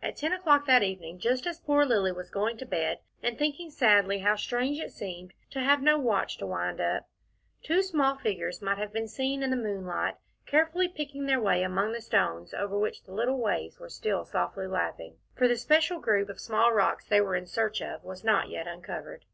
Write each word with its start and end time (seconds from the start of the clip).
At 0.00 0.14
ten 0.16 0.32
o'clock 0.32 0.64
that 0.66 0.84
evening, 0.84 1.18
just 1.18 1.44
as 1.44 1.58
poor 1.58 1.84
Lilly 1.84 2.12
was 2.12 2.30
going 2.30 2.56
to 2.58 2.64
bed, 2.64 3.00
and 3.20 3.36
thinking 3.36 3.68
sadly 3.68 4.20
how 4.20 4.36
strange 4.36 4.78
it 4.78 4.92
seemed 4.92 5.32
to 5.50 5.58
have 5.58 5.82
no 5.82 5.98
watch 5.98 6.38
to 6.38 6.46
wind 6.46 6.80
up, 6.80 7.08
two 7.64 7.82
small 7.82 8.14
figures 8.16 8.62
might 8.62 8.78
have 8.78 8.92
been 8.92 9.08
seen 9.08 9.42
in 9.42 9.50
the 9.50 9.56
moonlight, 9.56 10.14
carefully 10.46 10.86
picking 10.86 11.26
their 11.26 11.40
way 11.40 11.64
among 11.64 11.90
the 11.94 12.00
stones 12.00 12.54
over 12.54 12.78
which 12.78 13.02
the 13.02 13.12
little 13.12 13.38
waves 13.40 13.80
were 13.80 13.88
still 13.90 14.24
softly 14.24 14.68
lapping, 14.68 15.16
for 15.34 15.48
the 15.48 15.56
special 15.56 15.98
group 15.98 16.28
of 16.28 16.38
small 16.38 16.72
rocks 16.72 17.04
they 17.04 17.20
were 17.20 17.34
in 17.34 17.48
search 17.48 17.80
of 17.82 18.04
was 18.04 18.22
not 18.22 18.48
yet 18.50 18.68
uncovered. 18.68 19.24